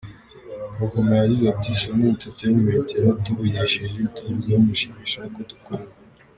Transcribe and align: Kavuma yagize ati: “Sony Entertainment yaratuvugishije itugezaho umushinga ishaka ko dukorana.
Kavuma 0.75 1.13
yagize 1.21 1.43
ati: 1.53 1.69
“Sony 1.81 2.03
Entertainment 2.13 2.87
yaratuvugishije 2.97 3.97
itugezaho 4.07 4.59
umushinga 4.63 4.99
ishaka 5.07 5.31
ko 5.35 5.41
dukorana. 5.49 5.95